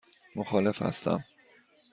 مخالف 0.35 0.81
هستم. 0.83 1.19